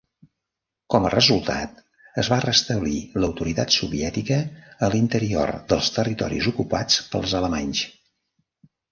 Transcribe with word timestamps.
Com 0.93 1.03
a 1.07 1.09
resultat, 1.13 1.81
es 2.21 2.29
va 2.33 2.39
restablir 2.45 3.01
l'autoritat 3.23 3.75
soviètica 3.75 4.37
a 4.87 4.89
l'interior 4.93 5.53
dels 5.73 5.91
territoris 5.99 6.47
ocupats 6.53 6.97
pels 7.13 7.37
alemanys. 7.41 7.83